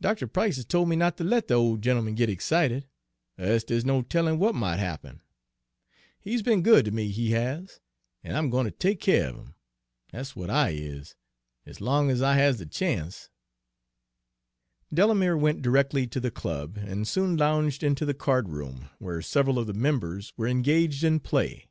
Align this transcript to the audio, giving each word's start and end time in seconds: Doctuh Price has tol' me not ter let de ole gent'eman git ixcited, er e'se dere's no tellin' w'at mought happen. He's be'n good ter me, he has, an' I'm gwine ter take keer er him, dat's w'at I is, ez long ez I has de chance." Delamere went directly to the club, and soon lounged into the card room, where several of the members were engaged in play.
Doctuh 0.00 0.28
Price 0.28 0.56
has 0.56 0.64
tol' 0.64 0.86
me 0.86 0.96
not 0.96 1.18
ter 1.18 1.24
let 1.24 1.48
de 1.48 1.52
ole 1.52 1.76
gent'eman 1.76 2.14
git 2.14 2.30
ixcited, 2.30 2.84
er 3.38 3.54
e'se 3.56 3.64
dere's 3.64 3.84
no 3.84 4.00
tellin' 4.00 4.36
w'at 4.36 4.54
mought 4.54 4.78
happen. 4.78 5.20
He's 6.18 6.40
be'n 6.40 6.62
good 6.62 6.86
ter 6.86 6.90
me, 6.90 7.10
he 7.10 7.32
has, 7.32 7.78
an' 8.24 8.34
I'm 8.34 8.48
gwine 8.48 8.64
ter 8.64 8.70
take 8.70 8.98
keer 9.00 9.26
er 9.28 9.34
him, 9.34 9.54
dat's 10.10 10.30
w'at 10.30 10.48
I 10.48 10.70
is, 10.70 11.16
ez 11.66 11.82
long 11.82 12.10
ez 12.10 12.22
I 12.22 12.36
has 12.36 12.56
de 12.56 12.64
chance." 12.64 13.28
Delamere 14.90 15.36
went 15.36 15.60
directly 15.60 16.06
to 16.06 16.18
the 16.18 16.30
club, 16.30 16.78
and 16.78 17.06
soon 17.06 17.36
lounged 17.36 17.82
into 17.82 18.06
the 18.06 18.14
card 18.14 18.48
room, 18.48 18.88
where 19.00 19.20
several 19.20 19.58
of 19.58 19.66
the 19.66 19.74
members 19.74 20.32
were 20.38 20.48
engaged 20.48 21.04
in 21.04 21.20
play. 21.20 21.68